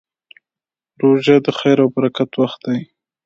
روژه 1.01 1.35
د 1.45 1.47
خیر 1.59 1.77
او 1.83 1.89
برکت 1.95 2.31
وخت 2.41 2.59
دی. 2.67 2.79